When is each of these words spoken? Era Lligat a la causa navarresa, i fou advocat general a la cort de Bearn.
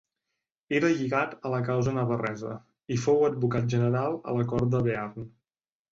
Era 0.77 0.87
Lligat 1.01 1.35
a 1.49 1.51
la 1.55 1.59
causa 1.67 1.93
navarresa, 1.97 2.55
i 2.95 2.99
fou 3.05 3.21
advocat 3.29 3.69
general 3.75 4.19
a 4.33 4.37
la 4.39 4.51
cort 4.55 4.73
de 4.77 4.85
Bearn. 4.89 5.33